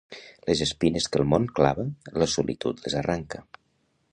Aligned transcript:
Les 0.49 0.61
espines 0.65 1.07
que 1.15 1.19
el 1.21 1.27
món 1.33 1.45
clava, 1.59 1.85
la 2.23 2.29
solitud 2.37 2.83
les 2.87 2.97
arranca. 3.03 3.45